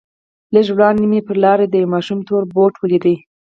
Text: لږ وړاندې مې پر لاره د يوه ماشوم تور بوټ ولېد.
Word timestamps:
لږ 0.53 0.67
وړاندې 0.75 1.03
مې 1.11 1.19
پر 1.27 1.35
لاره 1.43 1.65
د 1.67 1.75
يوه 1.81 1.91
ماشوم 1.93 2.19
تور 2.27 2.43
بوټ 2.53 2.73
ولېد. 2.77 3.05